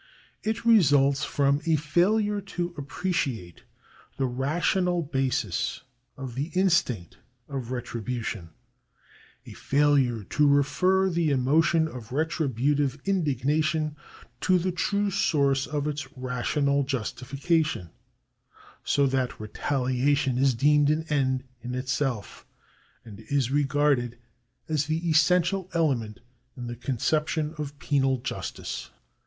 It 0.41 0.65
results 0.65 1.23
from 1.23 1.61
a 1.67 1.75
failure 1.75 2.41
to 2.41 2.71
appre 2.71 3.11
ciate 3.11 3.57
the 4.17 4.25
rational 4.25 5.03
basis 5.03 5.81
of 6.17 6.33
the 6.33 6.45
instinct 6.55 7.19
of 7.47 7.69
retribution— 7.69 8.49
a 9.45 9.53
failure 9.53 10.23
to 10.23 10.47
refer 10.47 11.07
the 11.07 11.29
emotion 11.29 11.87
of 11.87 12.11
retributive 12.11 12.99
indignation 13.05 13.95
to 14.39 14.57
the 14.57 14.71
true 14.71 15.11
source 15.11 15.67
of 15.67 15.87
its 15.87 16.07
rational 16.17 16.81
justification— 16.81 17.91
so 18.93 19.05
that 19.05 19.39
retaliation 19.39 20.35
is 20.39 20.55
deemed 20.55 20.89
an 20.89 21.03
end 21.09 21.43
in 21.61 21.75
itself, 21.75 22.43
and 23.05 23.19
is 23.29 23.51
regarded 23.51 24.17
as 24.67 24.87
the 24.87 25.07
essential 25.11 25.69
element 25.75 26.21
in 26.57 26.65
the 26.65 26.75
conception 26.75 27.53
of 27.59 27.77
penal 27.77 28.17
justice. 28.17 28.89